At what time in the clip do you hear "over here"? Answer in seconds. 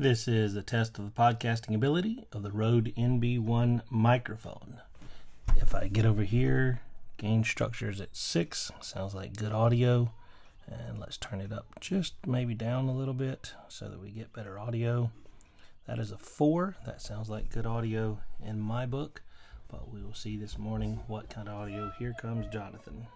6.06-6.82